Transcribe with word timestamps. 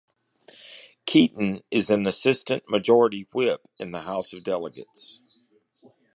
Keaton 1.05 1.61
is 1.69 1.91
an 1.91 2.07
assistant 2.07 2.63
majority 2.67 3.27
whip 3.33 3.67
in 3.77 3.91
the 3.91 4.01
House 4.01 4.33
of 4.33 4.43
Delegates. 4.43 5.21